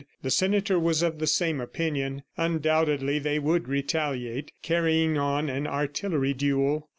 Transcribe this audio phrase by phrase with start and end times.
[0.23, 2.23] The senator was of the same opinion.
[2.35, 6.89] Undoubtedly they would retaliate, carrying on an artillery duel.